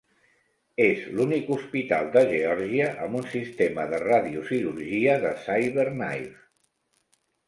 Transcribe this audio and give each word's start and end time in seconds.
És 0.83 1.01
l'únic 1.17 1.49
hospital 1.55 2.07
de 2.15 2.23
Geòrgia 2.31 2.87
amb 3.07 3.17
un 3.19 3.27
sistema 3.33 3.85
de 3.91 3.99
radiocirurgia 4.05 5.19
de 5.27 5.35
CyberKnife. 5.45 6.35